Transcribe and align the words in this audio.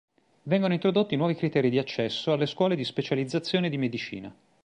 Vengono 0.45 0.73
introdotti 0.73 1.15
nuovi 1.15 1.35
criteri 1.35 1.69
di 1.69 1.77
accesso 1.77 2.31
alle 2.31 2.47
scuole 2.47 2.75
di 2.75 2.83
specializzazione 2.83 3.69
di 3.69 3.77
medicina. 3.77 4.35